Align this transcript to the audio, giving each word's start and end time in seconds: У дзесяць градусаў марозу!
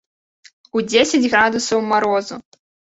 У 0.79 0.83
дзесяць 0.89 1.29
градусаў 1.37 1.87
марозу! 1.95 2.45